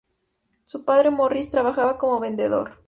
Su 0.63 0.83
padre, 0.83 1.11
Morris, 1.11 1.51
trabajaba 1.51 1.99
como 1.99 2.19
vendedor. 2.19 2.79